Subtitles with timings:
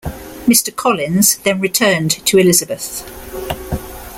[0.47, 0.75] Mr.
[0.75, 3.03] Collins then returned to Elizabeth.